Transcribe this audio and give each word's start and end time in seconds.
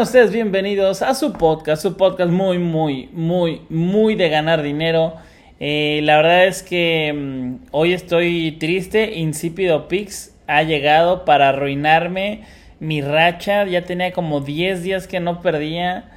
ustedes 0.00 0.30
bienvenidos 0.30 1.00
a 1.00 1.14
su 1.14 1.32
podcast, 1.32 1.80
su 1.80 1.96
podcast 1.96 2.30
muy, 2.30 2.58
muy, 2.58 3.08
muy, 3.12 3.62
muy 3.70 4.14
de 4.14 4.28
ganar 4.28 4.62
dinero. 4.62 5.14
Eh, 5.58 6.00
la 6.02 6.18
verdad 6.18 6.46
es 6.46 6.62
que 6.62 7.14
mm, 7.14 7.68
hoy 7.70 7.94
estoy 7.94 8.52
triste, 8.60 9.14
Insípido 9.14 9.88
Pix 9.88 10.34
ha 10.46 10.62
llegado 10.64 11.24
para 11.24 11.48
arruinarme 11.48 12.42
mi 12.78 13.00
racha, 13.00 13.64
ya 13.64 13.86
tenía 13.86 14.12
como 14.12 14.40
10 14.40 14.82
días 14.82 15.06
que 15.06 15.18
no 15.18 15.40
perdía 15.40 16.10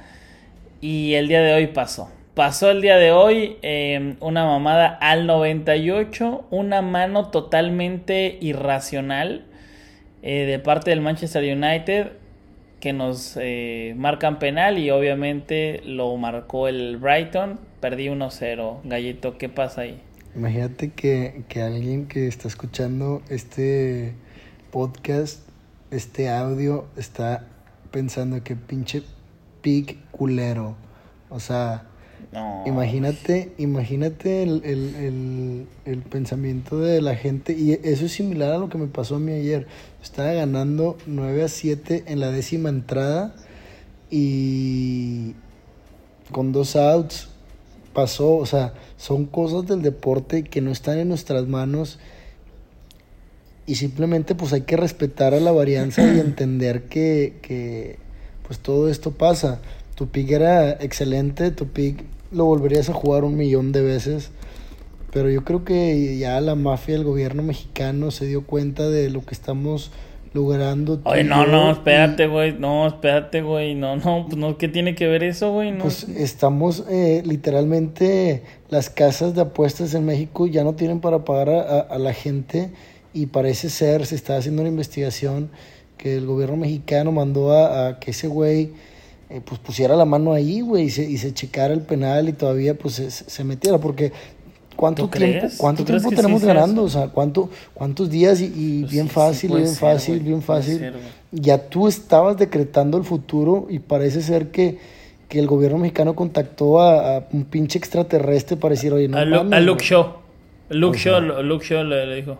y 0.82 1.14
el 1.14 1.28
día 1.28 1.40
de 1.40 1.54
hoy 1.54 1.68
pasó. 1.68 2.10
Pasó 2.34 2.70
el 2.70 2.82
día 2.82 2.98
de 2.98 3.12
hoy 3.12 3.56
em, 3.62 4.16
una 4.20 4.44
mamada 4.44 4.88
al 4.88 5.26
98, 5.26 6.44
una 6.50 6.82
mano 6.82 7.28
totalmente 7.30 8.36
irracional 8.42 9.46
eh, 10.22 10.44
de 10.44 10.58
parte 10.58 10.90
del 10.90 11.00
Manchester 11.00 11.42
United 11.42 12.19
que 12.80 12.92
nos 12.92 13.36
eh, 13.40 13.94
marcan 13.96 14.38
penal 14.38 14.78
y 14.78 14.90
obviamente 14.90 15.82
lo 15.84 16.16
marcó 16.16 16.66
el 16.66 16.96
Brighton. 16.96 17.60
Perdí 17.80 18.06
1-0. 18.06 18.80
Gallito, 18.84 19.38
¿qué 19.38 19.48
pasa 19.48 19.82
ahí? 19.82 20.00
Imagínate 20.34 20.92
que, 20.92 21.44
que 21.48 21.62
alguien 21.62 22.06
que 22.06 22.26
está 22.26 22.48
escuchando 22.48 23.22
este 23.28 24.14
podcast, 24.70 25.46
este 25.90 26.30
audio, 26.30 26.86
está 26.96 27.46
pensando 27.90 28.42
que 28.42 28.56
pinche 28.56 29.02
pig 29.60 29.98
culero. 30.10 30.76
O 31.28 31.40
sea, 31.40 31.89
Imagínate, 32.66 33.52
imagínate 33.58 34.42
el, 34.42 34.62
el, 34.64 35.66
el, 35.84 35.98
pensamiento 36.02 36.78
de 36.78 37.02
la 37.02 37.16
gente. 37.16 37.52
Y 37.52 37.72
eso 37.72 38.06
es 38.06 38.12
similar 38.12 38.52
a 38.52 38.58
lo 38.58 38.68
que 38.68 38.78
me 38.78 38.86
pasó 38.86 39.16
a 39.16 39.18
mí 39.18 39.32
ayer. 39.32 39.66
Estaba 40.02 40.32
ganando 40.32 40.96
9 41.06 41.42
a 41.44 41.48
7 41.48 42.04
en 42.06 42.20
la 42.20 42.30
décima 42.30 42.68
entrada. 42.68 43.34
Y 44.10 45.34
con 46.30 46.52
dos 46.52 46.76
outs 46.76 47.28
pasó. 47.92 48.36
O 48.36 48.46
sea, 48.46 48.74
son 48.96 49.26
cosas 49.26 49.66
del 49.66 49.82
deporte 49.82 50.44
que 50.44 50.60
no 50.60 50.70
están 50.70 50.98
en 50.98 51.08
nuestras 51.08 51.46
manos. 51.46 51.98
Y 53.66 53.76
simplemente 53.76 54.34
pues 54.34 54.52
hay 54.52 54.62
que 54.62 54.76
respetar 54.76 55.34
a 55.34 55.40
la 55.40 55.52
varianza 55.52 56.02
y 56.02 56.18
entender 56.20 56.84
que, 56.84 57.38
que 57.42 57.98
pues 58.46 58.58
todo 58.58 58.88
esto 58.88 59.12
pasa. 59.12 59.60
Tu 60.00 60.08
pick 60.08 60.30
era 60.30 60.70
excelente, 60.70 61.50
tu 61.50 61.66
pick 61.66 62.02
lo 62.32 62.46
volverías 62.46 62.88
a 62.88 62.94
jugar 62.94 63.22
un 63.22 63.36
millón 63.36 63.70
de 63.70 63.82
veces. 63.82 64.30
Pero 65.12 65.28
yo 65.28 65.44
creo 65.44 65.62
que 65.62 66.16
ya 66.16 66.40
la 66.40 66.54
mafia 66.54 66.94
del 66.94 67.04
gobierno 67.04 67.42
mexicano 67.42 68.10
se 68.10 68.24
dio 68.24 68.46
cuenta 68.46 68.88
de 68.88 69.10
lo 69.10 69.26
que 69.26 69.34
estamos 69.34 69.92
logrando. 70.32 71.02
Oye, 71.04 71.22
no, 71.22 71.44
no, 71.44 71.70
espérate, 71.70 72.28
güey. 72.28 72.54
No, 72.58 72.86
espérate, 72.86 73.42
güey. 73.42 73.74
No, 73.74 73.96
no, 73.96 74.24
pues 74.24 74.38
no, 74.38 74.56
¿qué 74.56 74.68
tiene 74.68 74.94
que 74.94 75.06
ver 75.06 75.22
eso, 75.22 75.52
güey? 75.52 75.70
No. 75.70 75.82
Pues 75.82 76.04
estamos 76.04 76.82
eh, 76.88 77.22
literalmente, 77.26 78.42
las 78.70 78.88
casas 78.88 79.34
de 79.34 79.42
apuestas 79.42 79.92
en 79.92 80.06
México 80.06 80.46
ya 80.46 80.64
no 80.64 80.76
tienen 80.76 81.00
para 81.00 81.26
pagar 81.26 81.50
a, 81.90 81.98
la 81.98 82.14
gente 82.14 82.70
y 83.12 83.26
parece 83.26 83.68
ser, 83.68 84.06
se 84.06 84.14
está 84.14 84.38
haciendo 84.38 84.62
una 84.62 84.70
investigación 84.70 85.50
que 85.98 86.16
el 86.16 86.24
gobierno 86.24 86.56
mexicano 86.56 87.12
mandó 87.12 87.52
a, 87.52 87.88
a 87.88 87.98
que 88.00 88.12
ese 88.12 88.28
güey 88.28 88.70
eh, 89.30 89.40
pues 89.44 89.60
pusiera 89.60 89.94
la 89.96 90.04
mano 90.04 90.32
ahí, 90.32 90.60
güey, 90.60 90.84
y 90.84 90.90
se, 90.90 91.08
y 91.08 91.16
se 91.16 91.32
checara 91.32 91.72
el 91.72 91.82
penal 91.82 92.28
y 92.28 92.32
todavía 92.32 92.76
pues 92.76 92.94
se, 92.94 93.10
se 93.10 93.44
metiera, 93.44 93.78
porque 93.78 94.12
¿cuánto 94.80 95.08
tiempo, 95.08 95.46
cuánto 95.58 95.84
tiempo 95.84 96.08
tenemos 96.10 96.42
ganando? 96.42 96.82
O 96.82 96.88
sea, 96.88 97.08
¿cuánto, 97.08 97.50
¿cuántos 97.74 98.10
días? 98.10 98.40
Y, 98.40 98.80
pues 98.80 98.92
bien 98.92 99.08
fácil, 99.08 99.54
bien 99.54 99.74
fácil, 99.74 100.20
bien 100.20 100.42
fácil. 100.42 100.92
ya 101.30 101.58
tú 101.68 101.86
estabas 101.86 102.38
decretando 102.38 102.96
el 102.96 103.04
futuro 103.04 103.66
y 103.68 103.78
parece 103.78 104.22
ser 104.22 104.50
que, 104.50 104.78
que 105.28 105.38
el 105.38 105.46
gobierno 105.46 105.78
mexicano 105.78 106.14
contactó 106.14 106.80
a, 106.80 107.26
un 107.32 107.44
pinche 107.44 107.78
extraterrestre 107.78 108.56
para 108.56 108.72
decir, 108.72 108.92
oye, 108.92 109.06
no 109.06 109.18
A, 109.18 109.60
Luke 109.60 109.84
Shaw. 109.84 110.14
Luke 110.70 110.98
Shaw, 110.98 111.42
Luke 111.42 111.64
Shaw 111.64 111.84
le, 111.84 112.14
dijo. 112.16 112.38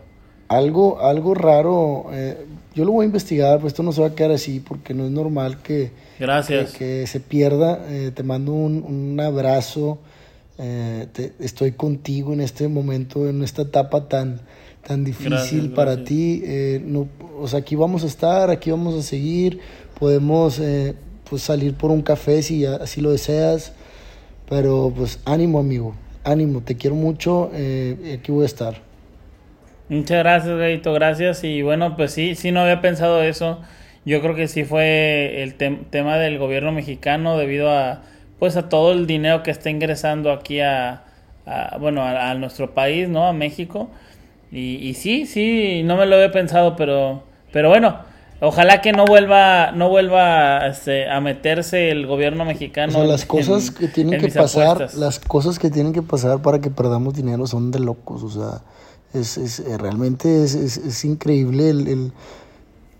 Algo, 0.50 1.00
algo 1.00 1.32
raro. 1.34 2.06
Eh, 2.12 2.36
yo 2.74 2.84
lo 2.84 2.90
voy 2.90 3.04
a 3.04 3.06
investigar, 3.06 3.60
pues 3.60 3.72
esto 3.72 3.84
no 3.84 3.92
se 3.92 4.00
va 4.00 4.08
a 4.08 4.14
quedar 4.16 4.32
así 4.32 4.58
porque 4.58 4.94
no 4.94 5.04
es 5.04 5.12
normal 5.12 5.62
que 5.62 5.92
Gracias. 6.18 6.72
Que, 6.72 7.06
se 7.06 7.20
pierda. 7.20 7.80
Eh, 7.88 8.10
te 8.12 8.24
mando 8.24 8.52
un, 8.52 8.82
un 8.82 9.20
abrazo. 9.20 10.00
Eh, 10.58 11.06
estoy 11.38 11.70
contigo 11.72 12.32
en 12.32 12.40
este 12.40 12.66
momento, 12.66 13.28
en 13.28 13.44
esta 13.44 13.62
etapa 13.62 14.08
tan, 14.08 14.40
tan 14.84 15.04
difícil 15.04 15.70
para 15.70 16.02
ti. 16.02 16.42
No, 16.84 17.06
o 17.38 17.46
sea, 17.46 17.60
aquí 17.60 17.76
vamos 17.76 18.02
a 18.02 18.08
estar, 18.08 18.50
aquí 18.50 18.72
vamos 18.72 18.96
a 18.96 19.02
seguir. 19.02 19.60
Podemos 20.00 20.60
pues 21.30 21.42
salir 21.42 21.74
por 21.74 21.92
un 21.92 22.02
café 22.02 22.42
si 22.42 22.66
así 22.66 23.00
lo 23.00 23.12
deseas. 23.12 23.72
Pero 24.48 24.92
pues 24.96 25.20
ánimo, 25.24 25.60
amigo. 25.60 25.94
Ánimo, 26.24 26.60
te 26.60 26.74
quiero 26.74 26.96
mucho. 26.96 27.52
aquí 27.52 28.32
voy 28.32 28.42
a 28.42 28.46
estar. 28.46 28.89
Muchas 29.90 30.18
gracias, 30.20 30.56
Gaito. 30.56 30.94
Gracias. 30.94 31.44
Y 31.44 31.60
bueno, 31.60 31.96
pues 31.96 32.12
sí, 32.12 32.34
sí 32.34 32.50
no 32.50 32.60
había 32.60 32.80
pensado 32.80 33.22
eso 33.22 33.60
yo 34.04 34.20
creo 34.20 34.34
que 34.34 34.48
sí 34.48 34.64
fue 34.64 35.42
el 35.42 35.54
tema 35.54 36.16
del 36.16 36.38
gobierno 36.38 36.72
mexicano 36.72 37.36
debido 37.36 37.70
a 37.70 38.02
pues 38.38 38.56
a 38.56 38.68
todo 38.70 38.92
el 38.92 39.06
dinero 39.06 39.42
que 39.42 39.50
está 39.50 39.68
ingresando 39.68 40.32
aquí 40.32 40.60
a, 40.60 41.04
bueno 41.78 42.02
a, 42.02 42.32
nuestro 42.34 42.72
país 42.74 43.08
no 43.08 43.26
a 43.26 43.32
México 43.32 43.90
y, 44.50 44.76
y, 44.76 44.94
sí 44.94 45.26
sí 45.26 45.82
no 45.84 45.96
me 45.96 46.06
lo 46.06 46.16
había 46.16 46.32
pensado 46.32 46.74
pero 46.76 47.22
pero 47.52 47.68
bueno 47.68 47.98
ojalá 48.40 48.80
que 48.80 48.92
no 48.92 49.04
vuelva 49.04 49.72
no 49.72 49.90
vuelva 49.90 50.66
este, 50.66 51.10
a 51.10 51.20
meterse 51.20 51.90
el 51.90 52.06
gobierno 52.06 52.46
mexicano 52.46 53.04
las 53.04 53.26
cosas 53.26 53.70
que 53.70 53.88
tienen 53.88 54.18
que 54.18 54.28
pasar 54.28 54.94
las 54.94 55.18
cosas 55.18 55.58
que 55.58 55.68
tienen 55.68 55.92
que 55.92 56.02
pasar 56.02 56.40
para 56.40 56.60
que 56.60 56.70
perdamos 56.70 57.14
dinero 57.14 57.46
son 57.46 57.70
de 57.70 57.80
locos 57.80 58.22
o 58.22 58.30
sea 58.30 58.62
es, 59.14 59.38
es 59.38 59.62
realmente 59.78 60.44
es, 60.44 60.54
es, 60.54 61.04
increíble 61.04 61.70
el 61.70 62.12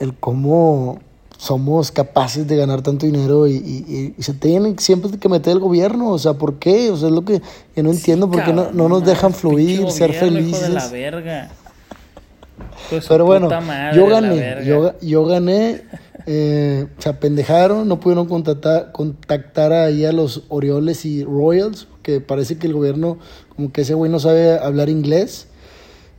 el 0.00 0.15
cómo 0.15 0.98
somos 1.37 1.93
capaces 1.93 2.47
de 2.47 2.56
ganar 2.56 2.82
tanto 2.82 3.06
dinero 3.06 3.47
y, 3.47 4.15
se 4.19 4.34
tienen 4.34 4.78
siempre 4.78 5.10
que 5.19 5.28
meter 5.28 5.53
el 5.53 5.60
gobierno, 5.60 6.10
o 6.10 6.19
sea, 6.19 6.34
¿por 6.34 6.59
qué? 6.59 6.91
O 6.91 6.97
sea, 6.97 7.09
es 7.09 7.15
lo 7.15 7.25
que, 7.25 7.41
no 7.76 7.91
entiendo, 7.91 8.31
¿por 8.31 8.44
qué 8.44 8.53
no, 8.53 8.70
nos 8.72 9.04
dejan 9.04 9.32
fluir, 9.32 9.91
ser 9.91 10.12
felices? 10.12 10.69
la 10.69 10.88
verga. 10.88 11.50
Pues 12.91 13.06
Pero 13.09 13.25
bueno, 13.25 13.49
yo 13.94 14.06
gané, 14.06 14.65
yo, 14.66 14.99
yo 15.00 15.25
gané, 15.25 15.82
eh, 16.26 16.87
se 16.99 17.09
apendejaron, 17.09 17.88
no 17.88 18.00
pudieron 18.00 18.26
contactar, 18.26 18.93
contactar 18.93 19.72
ahí 19.72 20.04
a 20.04 20.12
los 20.12 20.43
Orioles 20.49 21.04
y 21.06 21.25
Royals, 21.25 21.88
que 22.03 22.20
parece 22.20 22.59
que 22.59 22.66
el 22.66 22.75
gobierno, 22.75 23.19
como 23.54 23.72
que 23.72 23.82
ese 23.82 23.94
güey 23.94 24.10
no 24.10 24.19
sabe 24.19 24.59
hablar 24.59 24.91
inglés, 24.91 25.47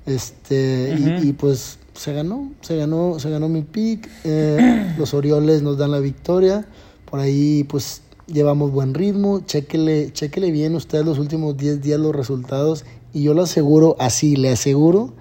este, 0.05 0.95
y 1.21 1.33
pues 1.33 1.77
se 1.93 2.13
ganó, 2.13 2.51
se 2.61 2.75
ganó, 2.75 3.19
se 3.19 3.29
ganó 3.29 3.49
mi 3.49 3.61
pick. 3.61 4.09
Eh, 4.23 4.93
los 4.97 5.13
Orioles 5.13 5.61
nos 5.61 5.77
dan 5.77 5.91
la 5.91 5.99
victoria. 5.99 6.65
Por 7.05 7.19
ahí, 7.19 7.63
pues, 7.65 8.01
llevamos 8.27 8.71
buen 8.71 8.93
ritmo. 8.93 9.41
Chéquele, 9.45 10.11
chéquele 10.13 10.51
bien 10.51 10.75
ustedes 10.75 11.05
los 11.05 11.19
últimos 11.19 11.57
10 11.57 11.81
días 11.81 11.99
los 11.99 12.15
resultados. 12.15 12.85
Y 13.13 13.23
yo 13.23 13.33
le 13.33 13.41
aseguro, 13.41 13.95
así, 13.99 14.35
le 14.35 14.49
aseguro, 14.49 15.13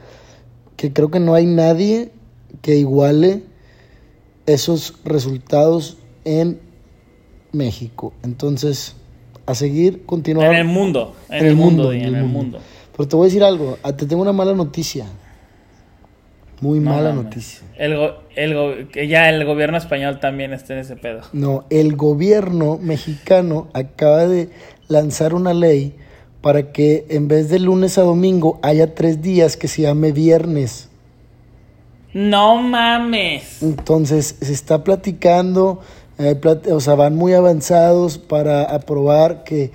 que 0.76 0.92
creo 0.92 1.10
que 1.10 1.20
no 1.20 1.34
hay 1.34 1.46
nadie 1.46 2.12
que 2.62 2.76
iguale 2.76 3.42
esos 4.46 4.94
resultados 5.04 5.96
en 6.24 6.60
México. 7.52 8.12
Entonces, 8.22 8.94
a 9.46 9.54
seguir, 9.54 10.04
continuar. 10.06 10.52
En 10.52 10.60
el 10.60 10.66
mundo, 10.66 11.14
en, 11.28 11.46
el, 11.46 11.56
mundo, 11.56 11.92
en 11.92 12.14
el 12.14 12.24
mundo. 12.24 12.60
Pero 13.00 13.08
te 13.08 13.16
voy 13.16 13.24
a 13.24 13.28
decir 13.28 13.42
algo, 13.42 13.78
ah, 13.82 13.96
te 13.96 14.04
tengo 14.04 14.20
una 14.20 14.34
mala 14.34 14.52
noticia. 14.52 15.06
Muy 16.60 16.80
mala 16.80 17.14
noticia. 17.14 17.62
El, 17.78 17.96
el 18.36 19.08
ya 19.08 19.30
el 19.30 19.42
gobierno 19.46 19.78
español 19.78 20.20
también 20.20 20.52
está 20.52 20.74
en 20.74 20.80
ese 20.80 20.96
pedo. 20.96 21.22
No, 21.32 21.64
el 21.70 21.96
gobierno 21.96 22.76
mexicano 22.76 23.68
acaba 23.72 24.26
de 24.26 24.50
lanzar 24.88 25.32
una 25.32 25.54
ley 25.54 25.94
para 26.42 26.72
que 26.72 27.06
en 27.08 27.26
vez 27.26 27.48
de 27.48 27.60
lunes 27.60 27.96
a 27.96 28.02
domingo 28.02 28.60
haya 28.62 28.94
tres 28.94 29.22
días 29.22 29.56
que 29.56 29.66
se 29.66 29.80
llame 29.80 30.12
viernes. 30.12 30.90
No 32.12 32.60
mames. 32.60 33.62
Entonces 33.62 34.36
se 34.42 34.52
está 34.52 34.84
platicando, 34.84 35.80
eh, 36.18 36.38
o 36.70 36.80
sea, 36.80 36.96
van 36.96 37.16
muy 37.16 37.32
avanzados 37.32 38.18
para 38.18 38.64
aprobar 38.64 39.42
que 39.44 39.70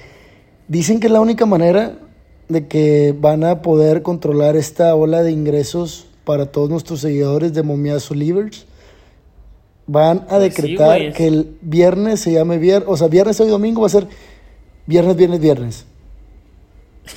dicen 0.67 0.99
que 0.99 1.07
es 1.07 1.11
la 1.11 1.21
única 1.21 1.47
manera 1.47 2.04
de 2.47 2.67
que 2.67 3.15
van 3.17 3.43
a 3.43 3.61
poder 3.61 4.01
controlar 4.01 4.55
esta 4.55 4.93
ola 4.95 5.23
de 5.23 5.31
ingresos 5.31 6.07
para 6.23 6.47
todos 6.47 6.69
nuestros 6.69 7.01
seguidores 7.01 7.53
de 7.53 7.63
Momiazo 7.63 8.13
Livers. 8.13 8.65
Van 9.87 10.19
a 10.29 10.37
pues 10.37 10.41
decretar 10.41 11.13
que 11.13 11.27
el 11.27 11.57
viernes 11.61 12.19
se 12.19 12.33
llame 12.33 12.57
viernes, 12.57 12.89
o 12.89 12.97
sea, 12.97 13.07
viernes 13.07 13.39
hoy 13.39 13.49
domingo 13.49 13.81
va 13.81 13.87
a 13.87 13.91
ser 13.91 14.07
viernes, 14.87 15.15
viernes, 15.15 15.39
viernes. 15.39 15.85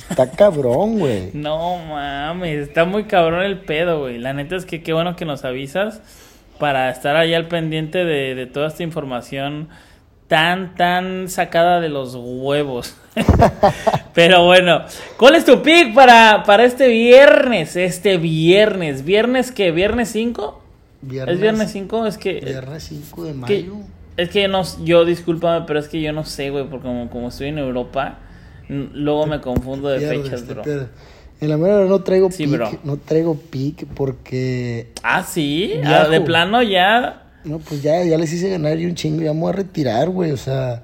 Está 0.09 0.29
cabrón, 0.35 0.99
güey. 0.99 1.31
No 1.33 1.77
mames, 1.77 2.67
está 2.67 2.85
muy 2.85 3.05
cabrón 3.05 3.43
el 3.43 3.61
pedo, 3.61 4.01
güey. 4.01 4.19
La 4.19 4.33
neta 4.33 4.55
es 4.55 4.65
que 4.65 4.83
qué 4.83 4.93
bueno 4.93 5.15
que 5.15 5.25
nos 5.25 5.45
avisas 5.45 6.01
para 6.59 6.91
estar 6.91 7.15
ahí 7.15 7.33
al 7.33 7.47
pendiente 7.47 8.05
de, 8.05 8.35
de 8.35 8.45
toda 8.45 8.67
esta 8.67 8.83
información 8.83 9.69
tan, 10.29 10.75
tan 10.75 11.27
sacada 11.27 11.81
de 11.81 11.89
los 11.89 12.15
huevos. 12.15 12.95
Pero 14.13 14.45
bueno, 14.45 14.83
¿cuál 15.17 15.35
es 15.35 15.43
tu 15.43 15.61
pick 15.61 15.93
para, 15.93 16.43
para 16.45 16.63
este 16.63 16.87
viernes? 16.87 17.75
Este 17.75 18.17
viernes. 18.17 19.03
¿Viernes 19.03 19.51
qué? 19.51 19.71
¿Viernes 19.71 20.09
5? 20.09 20.61
¿Es 21.27 21.39
viernes 21.39 21.71
5? 21.71 22.05
Es 22.05 22.17
que... 22.17 22.39
Viernes 22.41 22.83
5 22.83 23.23
de 23.23 23.33
mayo. 23.33 23.73
es 24.17 24.29
que 24.29 24.47
no, 24.47 24.61
yo 24.83 25.03
discúlpame, 25.03 25.65
pero 25.65 25.79
es 25.79 25.87
que 25.87 25.99
yo 25.99 26.13
no 26.13 26.23
sé, 26.23 26.51
güey, 26.51 26.65
porque 26.69 26.87
como, 26.87 27.09
como 27.09 27.29
estoy 27.29 27.47
en 27.47 27.57
Europa, 27.57 28.19
luego 28.69 29.25
me 29.25 29.41
confundo 29.41 29.89
de 29.89 29.99
fechas, 29.99 30.45
bro. 30.45 30.63
En 31.41 31.49
la 31.49 31.55
verdad 31.55 31.85
no 31.85 32.03
traigo 32.03 32.29
pick, 32.29 32.83
no 32.83 32.97
traigo 32.97 33.35
pick 33.35 33.87
porque... 33.95 34.91
Ah, 35.01 35.23
sí, 35.23 35.73
ah, 35.83 36.07
de 36.07 36.21
plano 36.21 36.61
ya 36.61 37.28
no, 37.43 37.59
pues 37.59 37.81
ya, 37.81 38.03
ya 38.03 38.17
les 38.17 38.31
hice 38.33 38.49
ganar 38.49 38.79
y 38.79 38.85
un 38.85 38.95
chingo, 38.95 39.21
ya 39.21 39.33
me 39.33 39.39
voy 39.41 39.49
a 39.49 39.53
retirar, 39.53 40.09
güey. 40.09 40.31
O 40.31 40.37
sea, 40.37 40.83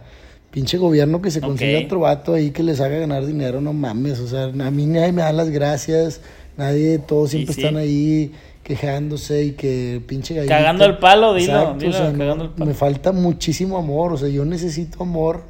pinche 0.51 0.77
gobierno 0.77 1.21
que 1.21 1.31
se 1.31 1.41
consiga 1.41 1.79
otro 1.79 2.01
vato 2.01 2.33
ahí 2.33 2.51
que 2.51 2.63
les 2.63 2.79
haga 2.79 2.97
ganar 2.97 3.25
dinero, 3.25 3.61
no 3.61 3.73
mames. 3.73 4.19
O 4.19 4.27
sea, 4.27 4.45
a 4.45 4.71
mí 4.71 4.85
nadie 4.85 5.11
me 5.11 5.21
da 5.21 5.33
las 5.33 5.49
gracias, 5.49 6.21
nadie, 6.57 6.97
todos 6.99 7.31
siempre 7.31 7.53
están 7.53 7.77
ahí 7.77 8.31
quejándose 8.63 9.43
y 9.43 9.51
que 9.51 10.01
pinche 10.07 10.33
gallito. 10.33 10.53
Cagando 10.53 10.85
el 10.85 10.97
palo, 10.97 11.33
dilo, 11.33 11.75
dilo 11.77 11.91
cagando 12.17 12.45
el 12.45 12.49
palo. 12.51 12.65
Me 12.65 12.73
falta 12.73 13.11
muchísimo 13.11 13.77
amor, 13.77 14.13
o 14.13 14.17
sea, 14.17 14.29
yo 14.29 14.45
necesito 14.45 15.03
amor 15.03 15.43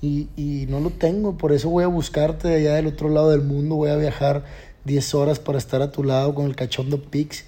y, 0.00 0.28
y 0.36 0.66
no 0.68 0.80
lo 0.80 0.90
tengo, 0.90 1.38
por 1.38 1.52
eso 1.52 1.70
voy 1.70 1.84
a 1.84 1.88
buscarte 1.88 2.54
allá 2.54 2.74
del 2.74 2.88
otro 2.88 3.08
lado 3.08 3.30
del 3.30 3.42
mundo, 3.42 3.76
voy 3.76 3.90
a 3.90 3.96
viajar 3.96 4.44
10 4.84 5.14
horas 5.14 5.38
para 5.40 5.58
estar 5.58 5.80
a 5.82 5.90
tu 5.90 6.04
lado 6.04 6.34
con 6.34 6.46
el 6.46 6.54
cachondo 6.56 7.00
Pix 7.00 7.46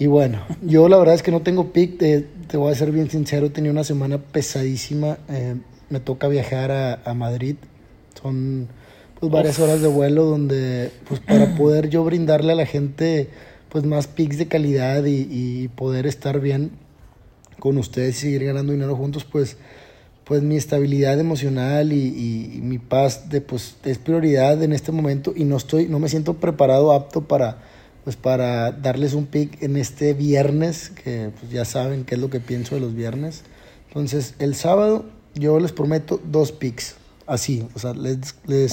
y 0.00 0.06
bueno, 0.06 0.38
yo 0.62 0.88
la 0.88 0.96
verdad 0.96 1.14
es 1.14 1.22
que 1.22 1.30
no 1.30 1.42
tengo 1.42 1.74
pick, 1.74 1.98
te, 1.98 2.22
te 2.22 2.56
voy 2.56 2.72
a 2.72 2.74
ser 2.74 2.90
bien 2.90 3.10
sincero, 3.10 3.50
tenía 3.50 3.70
una 3.70 3.84
semana 3.84 4.16
pesadísima, 4.16 5.18
eh, 5.28 5.56
me 5.90 6.00
toca 6.00 6.26
viajar 6.26 6.70
a, 7.04 7.12
Madrid, 7.12 7.56
son 8.18 8.68
pues 9.18 9.30
varias 9.30 9.58
horas 9.58 9.82
de 9.82 9.88
vuelo 9.88 10.24
donde 10.24 10.90
pues 11.06 11.20
para 11.20 11.54
poder 11.54 11.90
yo 11.90 12.02
brindarle 12.02 12.52
a 12.52 12.54
la 12.54 12.64
gente 12.64 13.28
pues 13.68 13.84
más 13.84 14.06
picks 14.06 14.38
de 14.38 14.48
calidad 14.48 15.04
y, 15.04 15.68
poder 15.68 16.06
estar 16.06 16.40
bien 16.40 16.70
con 17.58 17.76
ustedes 17.76 18.16
y 18.16 18.20
seguir 18.20 18.44
ganando 18.44 18.72
dinero 18.72 18.96
juntos, 18.96 19.26
pues 19.30 19.58
pues 20.24 20.42
mi 20.42 20.56
estabilidad 20.56 21.20
emocional 21.20 21.92
y, 21.92 22.54
y, 22.56 22.60
mi 22.62 22.78
paz 22.78 23.28
de 23.28 23.42
pues 23.42 23.76
es 23.84 23.98
prioridad 23.98 24.62
en 24.62 24.72
este 24.72 24.92
momento 24.92 25.34
y 25.36 25.44
no 25.44 25.58
estoy 25.58 25.88
no 25.88 25.98
me 25.98 26.08
siento 26.08 26.38
preparado 26.38 26.92
apto 26.92 27.20
para 27.28 27.58
pues 28.04 28.16
para 28.16 28.72
darles 28.72 29.14
un 29.14 29.26
pick 29.26 29.62
en 29.62 29.76
este 29.76 30.14
viernes, 30.14 30.90
que 30.90 31.30
pues 31.38 31.52
ya 31.52 31.64
saben 31.64 32.04
qué 32.04 32.14
es 32.14 32.20
lo 32.20 32.30
que 32.30 32.40
pienso 32.40 32.74
de 32.74 32.80
los 32.80 32.94
viernes. 32.94 33.42
Entonces, 33.88 34.34
el 34.38 34.54
sábado 34.54 35.04
yo 35.34 35.58
les 35.60 35.72
prometo 35.72 36.20
dos 36.24 36.52
picks, 36.52 36.96
así, 37.26 37.66
o 37.74 37.78
sea, 37.78 37.92
les, 37.92 38.34
les 38.46 38.72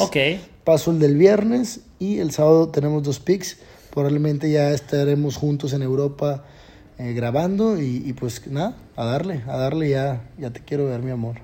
paso 0.63 0.91
el 0.91 1.00
del 1.00 1.18
viernes 1.18 1.81
y 2.00 2.19
el 2.19 2.31
sábado 2.31 2.69
tenemos 2.69 3.03
dos 3.03 3.19
picks. 3.19 3.57
Probablemente 3.91 4.51
ya 4.51 4.71
estaremos 4.71 5.38
juntos 5.38 5.73
en 5.73 5.81
Europa 5.81 6.44
eh, 7.00 7.13
grabando 7.13 7.81
y, 7.81 8.13
pues 8.13 8.45
nada, 8.47 8.75
a 8.95 9.06
darle, 9.06 9.41
a 9.47 9.57
darle 9.57 9.89
ya, 9.89 10.21
ya 10.38 10.51
te 10.51 10.62
quiero 10.62 10.85
ver, 10.85 11.01
mi 11.01 11.12
amor. 11.12 11.38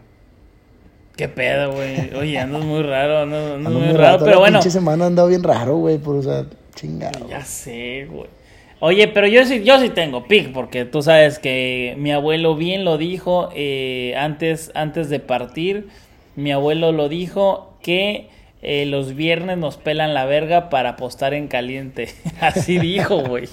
Qué 1.15 1.29
pedo, 1.29 1.73
güey. 1.73 2.13
Oye, 2.15 2.39
andas 2.39 2.63
muy 2.63 2.81
raro, 2.81 3.19
andas, 3.19 3.71
muy, 3.71 3.91
raro, 3.93 4.23
pero 4.23 4.39
bueno. 4.39 4.61
semana 4.61 5.03
ha 5.03 5.07
andado 5.07 5.27
bien 5.27 5.43
raro, 5.43 5.77
güey, 5.77 5.99
por, 5.99 6.15
o 6.15 6.23
sea, 6.23 6.45
Ya 7.29 7.43
sé, 7.45 8.07
güey. 8.09 8.29
Oye, 8.85 9.07
pero 9.07 9.27
yo 9.27 9.45
sí, 9.45 9.63
yo 9.63 9.79
sí 9.79 9.89
tengo 9.89 10.25
pick, 10.27 10.51
porque 10.51 10.83
tú 10.83 11.01
sabes 11.01 11.39
que 11.39 11.95
mi 11.97 12.11
abuelo 12.11 12.57
bien 12.57 12.83
lo 12.83 12.97
dijo 12.97 13.49
eh, 13.55 14.13
antes, 14.17 14.71
antes 14.75 15.09
de 15.09 15.21
partir. 15.21 15.87
Mi 16.35 16.51
abuelo 16.51 16.91
lo 16.91 17.07
dijo 17.07 17.77
que 17.81 18.27
eh, 18.61 18.85
los 18.85 19.15
viernes 19.15 19.57
nos 19.57 19.77
pelan 19.77 20.13
la 20.13 20.25
verga 20.25 20.69
para 20.69 20.89
apostar 20.89 21.33
en 21.33 21.47
caliente. 21.47 22.09
Así 22.41 22.77
dijo, 22.77 23.19
güey. 23.19 23.47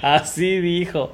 Así 0.00 0.60
dijo. 0.60 1.12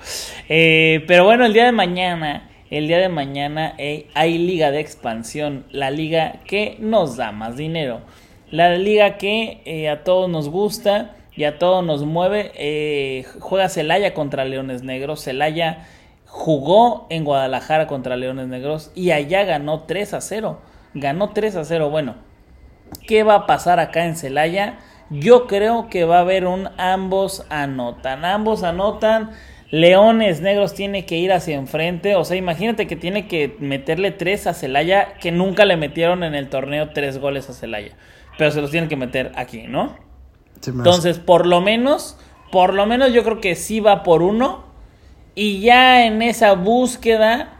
Eh, 0.48 1.02
pero 1.08 1.24
bueno, 1.24 1.46
el 1.46 1.52
día 1.52 1.64
de 1.64 1.72
mañana, 1.72 2.48
el 2.70 2.86
día 2.86 2.98
de 2.98 3.08
mañana 3.08 3.74
hay 4.14 4.38
liga 4.38 4.70
de 4.70 4.78
expansión, 4.78 5.64
la 5.72 5.90
liga 5.90 6.42
que 6.46 6.76
nos 6.78 7.16
da 7.16 7.32
más 7.32 7.56
dinero. 7.56 8.02
La 8.50 8.76
liga 8.76 9.18
que 9.18 9.60
eh, 9.64 9.88
a 9.88 10.04
todos 10.04 10.30
nos 10.30 10.48
gusta 10.48 11.16
y 11.34 11.44
a 11.44 11.58
todos 11.58 11.84
nos 11.84 12.04
mueve. 12.04 12.52
Eh, 12.54 13.24
juega 13.40 13.68
Celaya 13.68 14.14
contra 14.14 14.44
Leones 14.44 14.84
Negros. 14.84 15.24
Celaya 15.24 15.86
jugó 16.26 17.08
en 17.10 17.24
Guadalajara 17.24 17.88
contra 17.88 18.14
Leones 18.14 18.46
Negros 18.46 18.92
y 18.94 19.10
allá 19.10 19.44
ganó 19.44 19.82
3 19.82 20.14
a 20.14 20.20
0. 20.20 20.60
Ganó 20.94 21.30
3 21.30 21.56
a 21.56 21.64
0. 21.64 21.90
Bueno, 21.90 22.14
¿qué 23.08 23.24
va 23.24 23.34
a 23.34 23.46
pasar 23.46 23.80
acá 23.80 24.06
en 24.06 24.14
Celaya? 24.14 24.78
Yo 25.10 25.48
creo 25.48 25.88
que 25.88 26.04
va 26.04 26.18
a 26.18 26.20
haber 26.20 26.46
un 26.46 26.68
ambos 26.78 27.44
anotan. 27.50 28.24
Ambos 28.24 28.62
anotan. 28.62 29.32
Leones 29.72 30.40
Negros 30.40 30.72
tiene 30.72 31.04
que 31.04 31.16
ir 31.16 31.32
hacia 31.32 31.56
enfrente. 31.56 32.14
O 32.14 32.24
sea, 32.24 32.36
imagínate 32.36 32.86
que 32.86 32.94
tiene 32.94 33.26
que 33.26 33.56
meterle 33.58 34.12
3 34.12 34.46
a 34.46 34.54
Celaya, 34.54 35.14
que 35.14 35.32
nunca 35.32 35.64
le 35.64 35.76
metieron 35.76 36.22
en 36.22 36.36
el 36.36 36.48
torneo 36.48 36.90
3 36.90 37.18
goles 37.18 37.50
a 37.50 37.52
Celaya 37.52 37.96
pero 38.38 38.50
se 38.50 38.60
los 38.60 38.70
tienen 38.70 38.88
que 38.88 38.96
meter 38.96 39.32
aquí, 39.36 39.64
¿no? 39.66 39.96
Entonces, 40.66 41.18
por 41.18 41.46
lo 41.46 41.60
menos, 41.60 42.18
por 42.50 42.74
lo 42.74 42.86
menos 42.86 43.12
yo 43.12 43.22
creo 43.24 43.40
que 43.40 43.54
sí 43.54 43.80
va 43.80 44.02
por 44.02 44.22
uno. 44.22 44.64
Y 45.34 45.60
ya 45.60 46.06
en 46.06 46.22
esa 46.22 46.54
búsqueda, 46.54 47.52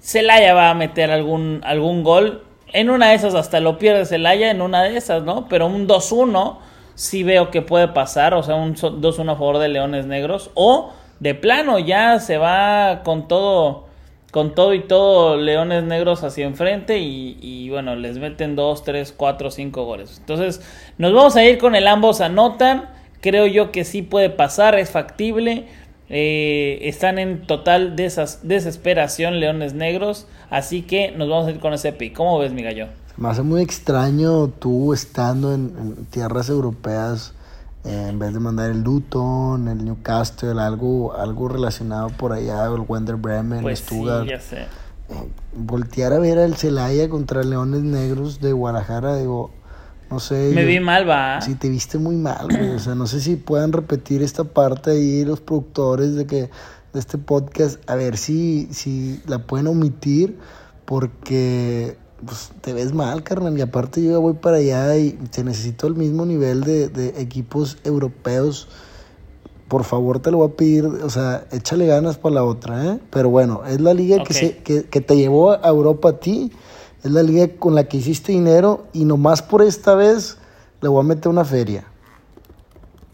Celaya 0.00 0.52
va 0.54 0.70
a 0.70 0.74
meter 0.74 1.10
algún, 1.10 1.60
algún 1.64 2.02
gol. 2.02 2.44
En 2.72 2.90
una 2.90 3.10
de 3.10 3.14
esas 3.14 3.34
hasta 3.34 3.60
lo 3.60 3.78
pierde 3.78 4.04
Celaya, 4.04 4.50
en 4.50 4.60
una 4.60 4.82
de 4.82 4.96
esas, 4.96 5.22
¿no? 5.22 5.48
Pero 5.48 5.66
un 5.66 5.86
2-1 5.86 6.58
sí 6.94 7.22
veo 7.22 7.50
que 7.50 7.62
puede 7.62 7.88
pasar, 7.88 8.34
o 8.34 8.42
sea, 8.42 8.56
un 8.56 8.74
2-1 8.74 9.32
a 9.32 9.36
favor 9.36 9.58
de 9.58 9.68
Leones 9.68 10.06
Negros. 10.06 10.50
O 10.54 10.92
de 11.20 11.34
plano 11.34 11.78
ya 11.78 12.18
se 12.18 12.36
va 12.36 13.02
con 13.04 13.28
todo 13.28 13.86
con 14.34 14.52
todo 14.52 14.74
y 14.74 14.80
todo 14.80 15.36
Leones 15.36 15.84
Negros 15.84 16.24
hacia 16.24 16.44
enfrente 16.44 16.98
y, 16.98 17.70
bueno, 17.70 17.94
les 17.94 18.18
meten 18.18 18.56
2, 18.56 18.82
3, 18.82 19.14
4, 19.16 19.50
5 19.52 19.84
goles. 19.84 20.16
Entonces 20.18 20.60
nos 20.98 21.14
vamos 21.14 21.36
a 21.36 21.44
ir 21.44 21.56
con 21.56 21.76
el 21.76 21.86
ambos 21.86 22.20
anotan. 22.20 22.90
Creo 23.20 23.46
yo 23.46 23.70
que 23.70 23.84
sí 23.84 24.02
puede 24.02 24.30
pasar, 24.30 24.76
es 24.76 24.90
factible. 24.90 25.68
Eh, 26.08 26.80
están 26.82 27.20
en 27.20 27.46
total 27.46 27.94
desesperación 27.94 29.38
Leones 29.38 29.72
Negros. 29.72 30.26
Así 30.50 30.82
que 30.82 31.12
nos 31.12 31.28
vamos 31.28 31.46
a 31.46 31.52
ir 31.52 31.60
con 31.60 31.72
ese 31.72 31.92
pick. 31.92 32.16
¿Cómo 32.16 32.36
ves, 32.40 32.52
mi 32.52 32.64
gallo? 32.64 32.88
Me 33.16 33.28
hace 33.28 33.42
muy 33.42 33.62
extraño 33.62 34.48
tú 34.48 34.92
estando 34.92 35.54
en 35.54 36.06
tierras 36.06 36.48
europeas 36.48 37.33
eh, 37.84 38.06
en 38.08 38.18
vez 38.18 38.32
de 38.32 38.40
mandar 38.40 38.70
el 38.70 38.82
Luton, 38.82 39.68
el 39.68 39.84
Newcastle, 39.84 40.58
algo, 40.60 41.14
algo 41.14 41.48
relacionado 41.48 42.08
por 42.08 42.32
allá, 42.32 42.64
el 42.66 42.84
Wender 42.86 43.16
Bremen, 43.16 43.62
pues 43.62 43.80
Stuttgart. 43.80 44.24
Sí, 44.24 44.30
ya 44.30 44.40
sé. 44.40 44.62
Eh, 45.10 45.28
voltear 45.54 46.14
a 46.14 46.18
ver 46.18 46.38
al 46.38 46.56
Celaya 46.56 47.08
contra 47.10 47.42
Leones 47.42 47.82
Negros 47.82 48.40
de 48.40 48.52
Guadalajara, 48.52 49.16
digo, 49.16 49.50
no 50.10 50.18
sé. 50.18 50.52
Me 50.54 50.64
vi 50.64 50.80
mal, 50.80 51.08
va. 51.08 51.40
Sí, 51.42 51.56
te 51.56 51.68
viste 51.68 51.98
muy 51.98 52.16
mal, 52.16 52.48
güey. 52.48 52.70
O 52.70 52.78
sea, 52.78 52.94
no 52.94 53.06
sé 53.06 53.20
si 53.20 53.36
puedan 53.36 53.72
repetir 53.72 54.22
esta 54.22 54.44
parte 54.44 54.92
ahí 54.92 55.24
los 55.24 55.40
productores 55.40 56.14
de 56.14 56.26
que 56.26 56.50
de 56.94 57.00
este 57.00 57.18
podcast, 57.18 57.78
a 57.90 57.96
ver 57.96 58.16
si, 58.16 58.68
si 58.70 59.20
la 59.26 59.40
pueden 59.40 59.66
omitir, 59.66 60.38
porque 60.84 61.98
pues 62.24 62.52
te 62.60 62.72
ves 62.72 62.92
mal, 62.92 63.22
carnal. 63.22 63.56
Y 63.58 63.62
aparte 63.62 64.02
yo 64.02 64.12
ya 64.12 64.18
voy 64.18 64.34
para 64.34 64.58
allá 64.58 64.96
y 64.96 65.12
te 65.12 65.44
necesito 65.44 65.86
el 65.86 65.94
mismo 65.94 66.26
nivel 66.26 66.62
de, 66.62 67.14
equipos 67.18 67.78
europeos. 67.84 68.68
Por 69.68 69.84
favor, 69.84 70.20
te 70.20 70.30
lo 70.30 70.38
voy 70.38 70.48
a 70.50 70.52
pedir, 70.52 70.84
o 70.84 71.10
sea, 71.10 71.46
échale 71.50 71.86
ganas 71.86 72.18
para 72.18 72.36
la 72.36 72.44
otra, 72.44 72.84
¿eh? 72.84 72.98
Pero 73.10 73.30
bueno, 73.30 73.62
es 73.66 73.80
la 73.80 73.94
liga 73.94 74.22
que, 74.22 74.34
se, 74.34 74.58
que, 74.58 74.82
te 74.82 75.16
llevó 75.16 75.52
a 75.52 75.68
Europa 75.68 76.10
a 76.10 76.20
ti, 76.20 76.52
es 77.02 77.10
la 77.10 77.22
liga 77.22 77.48
con 77.58 77.74
la 77.74 77.84
que 77.84 77.96
hiciste 77.96 78.32
dinero 78.32 78.84
y 78.92 79.04
nomás 79.04 79.42
por 79.42 79.62
esta 79.62 79.94
vez 79.94 80.36
le 80.80 80.88
voy 80.88 81.00
a 81.00 81.08
meter 81.08 81.28
una 81.28 81.44
feria. 81.44 81.86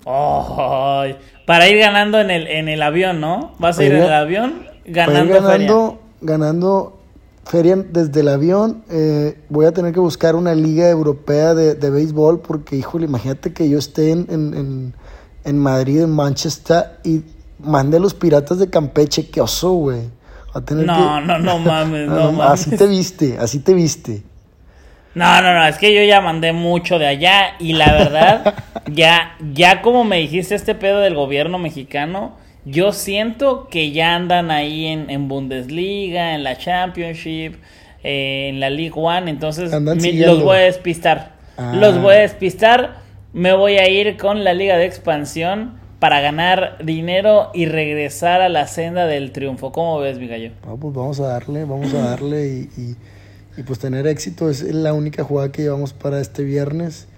para 0.05 1.69
ir 1.69 1.79
ganando 1.79 2.19
en 2.19 2.31
el, 2.31 2.47
en 2.49 2.69
el 2.69 2.83
avión, 2.83 3.21
¿no? 3.21 3.53
Vas 3.59 3.79
a 3.79 3.85
ir 3.85 3.93
en 3.93 4.03
el 4.03 4.13
avión 4.13 4.71
ganando, 4.91 5.35
ganando, 5.41 6.01
ganando 6.21 7.00
feria 7.45 7.77
desde 7.77 8.21
el 8.21 8.29
avión. 8.29 8.85
Eh, 8.91 9.39
voy 9.49 9.67
a 9.67 9.73
tener 9.73 9.93
que 9.93 10.01
buscar 10.01 10.35
una 10.35 10.55
liga 10.55 10.89
europea 10.89 11.55
de, 11.55 11.75
de 11.75 11.91
béisbol 11.91 12.41
porque, 12.41 12.77
híjole, 12.77 13.07
imagínate 13.07 13.53
que 13.53 13.69
yo 13.69 13.79
esté 13.79 14.11
en, 14.13 14.27
en, 14.31 14.95
en, 15.45 15.59
Madrid, 15.59 16.03
en 16.03 16.11
Manchester 16.11 16.99
y 17.05 17.23
mande 17.59 17.97
a 17.97 18.01
los 18.01 18.15
piratas 18.15 18.59
de 18.59 18.71
Campeche. 18.71 19.29
Qué 19.29 19.41
oso, 19.41 19.73
güey. 19.73 20.09
No, 20.71 21.21
no, 21.21 21.39
no 21.41 21.59
mames, 21.59 22.09
no, 22.09 22.33
mames. 22.33 22.53
Así 22.53 22.77
te 22.77 22.87
viste, 22.87 23.39
así 23.39 23.61
te 23.61 23.75
viste. 23.75 24.23
No, 25.15 25.43
no, 25.43 25.55
no, 25.55 25.67
es 25.67 25.77
que 25.79 25.93
yo 25.93 26.05
ya 26.05 26.21
mandé 26.21 26.53
mucho 26.53 26.99
de 26.99 27.09
allá 27.09 27.57
y 27.59 27.73
la 27.73 27.93
verdad, 27.93 28.55
ya, 28.87 29.37
ya 29.53 29.83
como 29.83 30.05
me 30.05 30.19
dijiste 30.19 30.55
este 30.55 30.77
pedo 30.77 31.01
del 31.01 31.17
gobierno 31.17 31.59
mexicano, 31.59 32.37
Yo 32.65 32.93
siento 32.93 33.69
que 33.69 33.91
ya 33.93 34.15
andan 34.15 34.51
ahí 34.51 34.87
en, 34.87 35.09
en 35.11 35.29
Bundesliga, 35.29 36.35
en 36.35 36.43
la 36.45 36.57
Championship, 36.59 37.55
eh, 38.05 38.49
en 38.51 38.61
la 38.61 38.71
League 38.71 38.93
One, 38.95 39.31
entonces 39.31 39.71
los 40.27 40.43
voy 40.43 40.57
a 40.57 40.61
despistar. 40.61 41.35
Ah. 41.57 41.73
Los 41.75 42.01
voy 42.01 42.15
a 42.15 42.19
despistar. 42.21 42.99
Me 43.33 43.53
voy 43.55 43.77
a 43.77 43.89
ir 43.89 44.17
con 44.17 44.45
la 44.45 44.55
Liga 44.55 44.77
de 44.77 44.87
Expansión 44.87 45.79
para 46.01 46.21
ganar 46.21 46.79
dinero 46.85 47.51
y 47.55 47.67
regresar 47.67 48.41
a 48.41 48.49
la 48.49 48.67
senda 48.67 49.07
del 49.07 49.33
triunfo. 49.33 49.71
¿Cómo 49.73 49.99
ves, 49.99 50.19
mi 50.19 50.27
gallo? 50.27 50.53
No, 50.67 50.77
pues 50.77 50.95
vamos 50.95 51.21
a 51.21 51.29
darle, 51.29 51.65
vamos 51.65 51.93
a 51.95 51.99
darle 52.11 52.47
y, 52.49 52.81
y- 52.81 52.97
y 53.57 53.63
pues 53.63 53.79
tener 53.79 54.07
éxito. 54.07 54.49
Es 54.49 54.63
la 54.63 54.95
única 54.95 55.23
jugada 55.25 55.53
que 55.53 55.63
llevamos 55.63 55.93
para 55.93 56.21
este 56.21 56.43
viernes. 56.45 57.09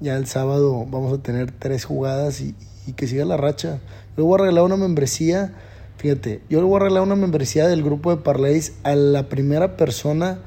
Ya 0.00 0.16
el 0.16 0.26
sábado 0.26 0.84
vamos 0.88 1.12
a 1.18 1.22
tener 1.22 1.50
tres 1.50 1.84
jugadas 1.84 2.40
y, 2.40 2.54
y 2.86 2.92
que 2.92 3.06
siga 3.06 3.24
la 3.24 3.36
racha. 3.36 3.78
Yo 4.18 4.24
voy 4.24 4.34
a 4.34 4.38
regalar 4.42 4.64
una 4.64 4.76
membresía. 4.76 5.52
Fíjate, 5.96 6.40
yo 6.50 6.58
le 6.58 6.66
voy 6.66 6.76
a 6.76 6.80
regalar 6.80 7.04
una 7.04 7.14
membresía 7.14 7.68
del 7.68 7.84
grupo 7.84 8.10
de 8.10 8.20
Parlays 8.20 8.72
a 8.82 8.96
la 8.96 9.28
primera 9.28 9.76
persona 9.76 10.40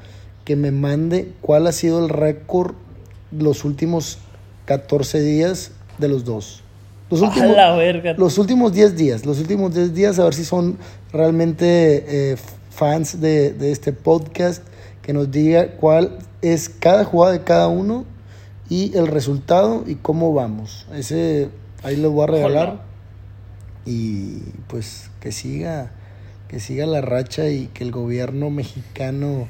que 0.44 0.56
me 0.56 0.70
mande 0.72 1.32
cuál 1.40 1.66
ha 1.66 1.72
sido 1.72 2.04
el 2.04 2.10
récord 2.10 2.74
los 3.30 3.64
últimos 3.64 4.18
14 4.66 5.22
días 5.22 5.72
de 5.96 6.08
los 6.08 6.26
dos. 6.26 6.62
Los 7.10 7.22
A 7.22 7.28
últimos, 7.28 7.56
la 7.56 7.74
verga. 7.74 8.14
los 8.18 8.36
últimos 8.36 8.74
10 8.74 8.94
días, 8.96 9.24
los 9.24 9.38
últimos 9.38 9.74
10 9.74 9.94
días, 9.94 10.18
a 10.18 10.24
ver 10.24 10.34
si 10.34 10.44
son 10.44 10.76
realmente 11.10 12.32
eh, 12.32 12.36
fans 12.70 13.22
de, 13.22 13.52
de 13.52 13.72
este 13.72 13.92
podcast, 13.92 14.62
que 15.00 15.14
nos 15.14 15.30
diga 15.30 15.76
cuál 15.76 16.18
es 16.42 16.68
cada 16.68 17.04
jugada 17.04 17.32
de 17.32 17.42
cada 17.42 17.68
uno 17.68 18.04
y 18.68 18.96
el 18.98 19.06
resultado 19.06 19.84
y 19.86 19.94
cómo 19.94 20.34
vamos. 20.34 20.86
Ese 20.94 21.48
ahí 21.82 21.96
lo 21.96 22.10
voy 22.10 22.24
a 22.24 22.26
regalar 22.26 22.68
Ojalá. 22.68 22.91
Y 23.84 24.38
pues 24.68 25.10
que 25.20 25.32
siga, 25.32 25.90
que 26.48 26.60
siga 26.60 26.86
la 26.86 27.00
racha 27.00 27.48
y 27.48 27.66
que 27.68 27.84
el 27.84 27.90
gobierno 27.90 28.50
mexicano 28.50 29.48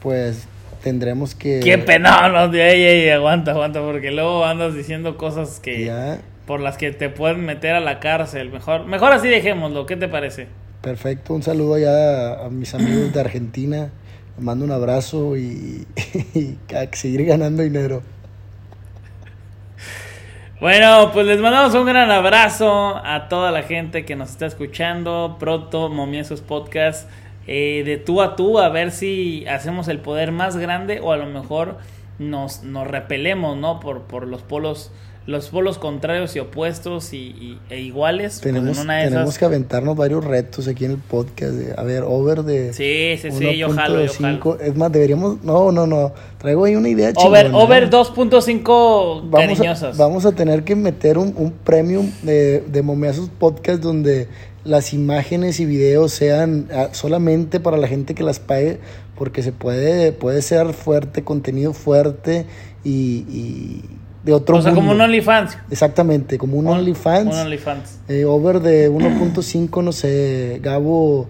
pues 0.00 0.46
tendremos 0.82 1.34
que... 1.34 1.60
Qué 1.60 1.78
pena, 1.78 2.28
no, 2.28 2.54
ey, 2.54 2.82
ey, 2.82 3.10
aguanta, 3.10 3.52
aguanta, 3.52 3.80
porque 3.80 4.12
luego 4.12 4.44
andas 4.44 4.74
diciendo 4.74 5.16
cosas 5.16 5.60
que 5.60 5.84
Ya, 5.84 6.20
por 6.46 6.60
las 6.60 6.76
que 6.76 6.92
te 6.92 7.08
pueden 7.08 7.44
meter 7.44 7.74
a 7.74 7.80
la 7.80 7.98
cárcel. 7.98 8.50
Mejor, 8.50 8.86
mejor 8.86 9.12
así 9.12 9.28
dejémoslo. 9.28 9.86
¿Qué 9.86 9.96
te 9.96 10.08
parece? 10.08 10.46
Perfecto, 10.80 11.34
un 11.34 11.42
saludo 11.42 11.74
allá 11.74 12.34
a, 12.34 12.46
a 12.46 12.50
mis 12.50 12.72
amigos 12.74 13.12
de 13.12 13.20
Argentina. 13.20 13.90
Les 14.36 14.44
mando 14.44 14.64
un 14.64 14.70
abrazo 14.70 15.36
y, 15.36 15.86
y 16.34 16.56
a 16.74 16.94
seguir 16.94 17.24
ganando 17.24 17.62
dinero. 17.62 18.02
Bueno, 20.66 21.10
pues 21.12 21.28
les 21.28 21.40
mandamos 21.40 21.76
un 21.76 21.86
gran 21.86 22.10
abrazo 22.10 23.00
a 23.04 23.28
toda 23.28 23.52
la 23.52 23.62
gente 23.62 24.04
que 24.04 24.16
nos 24.16 24.30
está 24.30 24.46
escuchando. 24.46 25.36
Pronto, 25.38 25.88
Momiesos 25.90 26.40
Podcast, 26.40 27.08
eh, 27.46 27.84
de 27.86 27.98
tú 27.98 28.20
a 28.20 28.34
tú, 28.34 28.58
a 28.58 28.68
ver 28.68 28.90
si 28.90 29.46
hacemos 29.46 29.86
el 29.86 30.00
poder 30.00 30.32
más 30.32 30.56
grande 30.56 30.98
o 31.00 31.12
a 31.12 31.16
lo 31.18 31.26
mejor 31.26 31.78
nos, 32.18 32.64
nos 32.64 32.84
repelemos, 32.84 33.56
¿no? 33.56 33.78
Por, 33.78 34.08
por 34.08 34.26
los 34.26 34.42
polos 34.42 34.90
los 35.26 35.48
polos 35.48 35.78
contrarios 35.78 36.36
y 36.36 36.38
opuestos 36.38 37.12
y, 37.12 37.16
y- 37.16 37.58
e 37.68 37.80
iguales. 37.80 38.34
Pues 38.34 38.40
Tenemos, 38.42 38.76
en 38.78 38.84
una 38.84 38.96
de 38.98 39.04
tenemos 39.06 39.24
esas- 39.30 39.38
que 39.38 39.44
aventarnos 39.44 39.96
varios 39.96 40.24
retos 40.24 40.68
aquí 40.68 40.84
en 40.84 40.92
el 40.92 40.98
podcast. 40.98 41.52
de- 41.52 41.74
a 41.76 41.82
ver, 41.82 42.04
over 42.06 42.42
de 42.44 42.72
Sí, 42.72 43.20
sí, 43.20 43.30
sí, 43.36 43.56
yo 43.58 43.70
jalo, 43.70 44.04
yo 44.04 44.12
jalo. 44.12 44.38
1.5. 44.40 44.58
Es 44.60 44.76
más, 44.76 44.92
deberíamos... 44.92 45.42
No, 45.42 45.72
no, 45.72 45.86
no. 45.86 46.12
Traigo 46.38 46.64
ahí 46.64 46.76
una 46.76 46.88
idea 46.88 47.12
Over, 47.16 47.46
chingona, 47.46 47.64
over 47.64 47.82
¿eh? 47.84 47.90
2.5 47.90 49.22
Vamos 49.30 49.60
a, 49.82 49.90
vamos 49.92 50.24
a 50.26 50.32
tener 50.32 50.62
que 50.64 50.76
meter 50.76 51.18
un, 51.18 51.34
un 51.36 51.50
premium 51.52 52.10
de, 52.22 52.60
de 52.60 52.82
Momeazos 52.82 53.28
Podcast 53.30 53.82
donde 53.82 54.28
las 54.64 54.92
imágenes 54.92 55.60
y 55.60 55.64
videos 55.64 56.12
sean 56.12 56.68
ah, 56.72 56.88
solamente 56.92 57.60
para 57.60 57.76
la 57.76 57.86
gente 57.88 58.14
que 58.14 58.22
las 58.24 58.38
pague, 58.40 58.78
porque 59.16 59.42
se 59.42 59.52
puede, 59.52 60.12
puede 60.12 60.42
ser 60.42 60.72
fuerte, 60.72 61.22
contenido 61.24 61.72
fuerte 61.72 62.46
y, 62.84 63.24
y 63.28 63.82
de 64.26 64.32
otro 64.32 64.56
o 64.56 64.62
sea, 64.62 64.74
como 64.74 64.90
un. 64.90 65.00
OnlyFans. 65.00 65.56
Exactamente, 65.70 66.36
como 66.36 66.58
un 66.58 66.66
OnlyFans. 66.66 67.32
Un 67.32 67.40
OnlyFans. 67.42 68.00
Eh, 68.08 68.24
over 68.24 68.58
de 68.58 68.90
1.5, 68.90 69.84
no 69.84 69.92
sé, 69.92 70.58
Gabo 70.62 71.28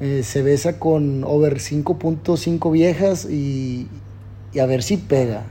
eh, 0.00 0.20
se 0.22 0.42
besa 0.42 0.78
con 0.78 1.24
over 1.24 1.56
5.5 1.56 2.70
viejas 2.70 3.24
y, 3.24 3.88
y 4.52 4.58
a 4.58 4.66
ver 4.66 4.82
si 4.82 4.98
pega. 4.98 5.44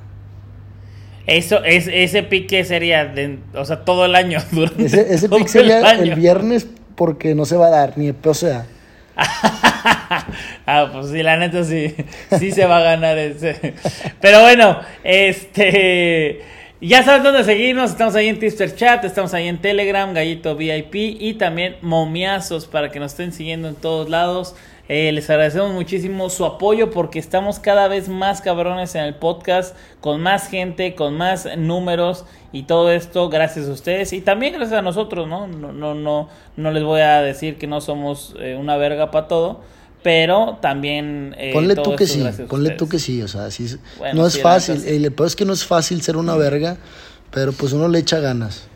Eso, 1.26 1.64
es, 1.64 1.90
ese 1.92 2.22
pique 2.22 2.64
sería, 2.66 3.06
de, 3.06 3.40
o 3.56 3.66
sea, 3.66 3.84
todo 3.84 4.06
el 4.06 4.14
año. 4.14 4.38
Durante 4.52 4.86
Ese, 4.86 5.12
ese 5.12 5.28
pick 5.28 5.48
sería 5.48 5.80
el 5.80 5.86
año. 5.86 6.14
el 6.14 6.20
viernes 6.20 6.68
porque 6.94 7.34
no 7.34 7.46
se 7.46 7.58
va 7.58 7.66
a 7.66 7.72
dar, 7.72 7.98
ni 7.98 8.10
el 8.10 8.16
o 8.24 8.34
sea. 8.36 8.68
ah, 10.68 10.90
pues 10.94 11.10
sí, 11.10 11.24
la 11.24 11.38
neta 11.38 11.64
sí, 11.64 11.96
sí 12.38 12.52
se 12.52 12.66
va 12.66 12.78
a 12.78 12.82
ganar 12.82 13.18
ese. 13.18 13.74
Pero 14.22 14.42
bueno, 14.42 14.80
este, 15.04 16.42
ya 16.88 17.02
saben 17.02 17.24
dónde 17.24 17.44
seguirnos, 17.44 17.92
estamos 17.92 18.16
ahí 18.16 18.28
en 18.28 18.38
Tipster 18.38 18.76
Chat, 18.76 19.04
estamos 19.06 19.34
ahí 19.34 19.48
en 19.48 19.58
Telegram, 19.58 20.14
Gallito 20.14 20.56
VIP 20.56 20.96
y 20.96 21.34
también 21.34 21.78
Momiazos 21.82 22.68
para 22.68 22.92
que 22.92 23.00
nos 23.00 23.14
estén 23.14 23.32
siguiendo 23.34 23.68
en 23.68 23.76
todos 23.76 24.08
lados. 24.08 24.56
Eh, 24.88 25.12
les 25.12 25.28
agradecemos 25.32 25.72
muchísimo 25.72 26.30
su 26.30 26.46
apoyo 26.46 26.92
porque 26.92 27.18
estamos 27.18 27.58
cada 27.58 27.88
vez 27.88 28.08
más 28.08 28.40
cabrones 28.42 28.94
en 28.94 29.04
el 29.04 29.16
podcast, 29.16 29.76
con 30.00 30.22
más 30.22 30.48
gente, 30.48 30.94
con 30.94 31.18
más 31.18 31.58
números 31.58 32.24
y 32.52 32.64
todo 32.64 32.92
esto 32.92 33.30
gracias 33.30 33.68
a 33.68 33.72
ustedes 33.72 34.14
y 34.14 34.22
también 34.22 34.54
gracias 34.54 34.78
a 34.78 34.84
nosotros, 34.84 35.28
¿no? 35.28 35.48
No, 35.48 35.72
no, 35.72 35.96
no, 35.96 36.30
no 36.56 36.72
les 36.72 36.84
voy 36.84 37.02
a 37.02 37.24
decir 37.24 37.58
que 37.58 37.66
no 37.66 37.82
somos 37.82 38.36
eh, 38.40 38.56
una 38.60 38.78
verga 38.78 39.10
para 39.10 39.28
todo, 39.28 39.62
pero 40.06 40.60
también... 40.62 41.34
eh, 41.36 41.50
Ponle 41.52 41.74
todo 41.74 41.84
tú 41.84 41.96
que 41.96 42.06
sí, 42.06 42.24
ponle 42.48 42.70
tú 42.70 42.88
que 42.88 43.00
sí, 43.00 43.24
o 43.24 43.28
sea, 43.28 43.50
sí, 43.50 43.76
Bueno, 43.98 44.22
no 44.22 44.28
es 44.28 44.34
sí, 44.34 44.40
fácil. 44.40 44.86
El 44.86 45.12
peor 45.12 45.26
es 45.26 45.36
que 45.36 45.46
no 45.46 45.54
es 45.54 45.66
fácil 45.66 46.00
ser 46.04 46.16
una 46.16 46.36
verga, 46.36 46.78
pero 47.32 47.54
pues 47.54 47.74
uno 47.74 47.88
le 47.88 47.98
echa 47.98 48.20
ganas. 48.20 48.68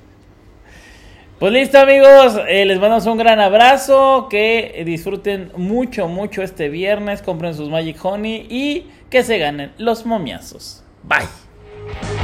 Pues 1.38 1.54
listo 1.54 1.78
amigos, 1.78 2.36
eh, 2.48 2.66
les 2.66 2.80
mandamos 2.80 3.06
un 3.06 3.20
gran 3.20 3.40
abrazo, 3.40 4.26
que 4.28 4.82
disfruten 4.88 5.52
mucho, 5.56 6.08
mucho 6.08 6.42
este 6.42 6.68
viernes, 6.68 7.22
compren 7.22 7.54
sus 7.54 7.70
Magic 7.70 8.04
Honey 8.04 8.48
y 8.50 8.88
que 9.12 9.22
se 9.22 9.38
ganen 9.38 9.72
los 9.78 10.08
momiazos. 10.08 10.82
Bye. 11.04 12.19